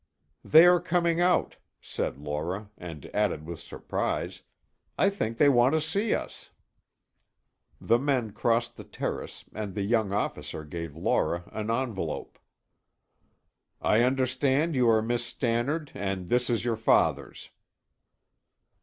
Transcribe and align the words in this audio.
"They 0.43 0.65
are 0.65 0.79
coming 0.79 1.21
out," 1.21 1.57
said 1.79 2.17
Laura, 2.17 2.71
and 2.75 3.05
added 3.13 3.45
with 3.45 3.59
surprise: 3.59 4.41
"I 4.97 5.11
think 5.11 5.37
they 5.37 5.47
want 5.47 5.73
to 5.75 5.79
see 5.79 6.15
us." 6.15 6.49
The 7.79 7.99
men 7.99 8.31
crossed 8.31 8.77
the 8.77 8.83
terrace 8.83 9.45
and 9.53 9.75
the 9.75 9.83
young 9.83 10.11
officer 10.11 10.65
gave 10.65 10.95
Laura 10.97 11.43
an 11.53 11.69
envelope. 11.69 12.39
"I 13.79 14.01
understand 14.01 14.73
you 14.73 14.89
are 14.89 15.03
Miss 15.03 15.23
Stannard 15.23 15.91
and 15.93 16.29
this 16.29 16.49
is 16.49 16.65
your 16.65 16.77
father's." 16.77 17.51